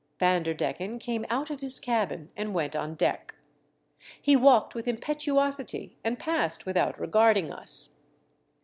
[0.19, 3.35] Vanderdecken came out of his cabin and went on deck.
[4.19, 7.91] He walked with impetuosity and passed without regarding us.